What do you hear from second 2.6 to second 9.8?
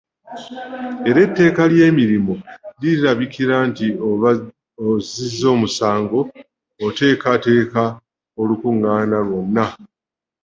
likirambika nti oba ozizza musango okuteekateeka olukungaana lwonna.